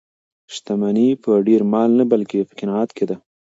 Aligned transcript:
شتمني 0.53 1.09
په 1.23 1.31
ډېر 1.47 1.61
مال 1.73 1.89
نه 1.99 2.05
بلکې 2.11 2.39
په 2.49 2.53
قناعت 2.59 2.89
کې 2.97 3.05
ده. 3.09 3.15